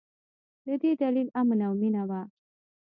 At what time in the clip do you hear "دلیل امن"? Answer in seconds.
1.01-1.59